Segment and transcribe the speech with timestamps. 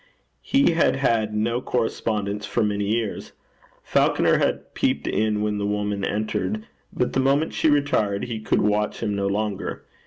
[0.41, 3.33] He had had no correspondence for many years.
[3.83, 8.63] Falconer had peeped in when the woman entered, but the moment she retired he could
[8.63, 9.85] watch him no longer.